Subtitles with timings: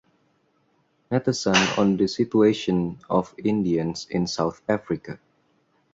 [1.11, 5.19] Natesan on the situation of Indians in South Africa.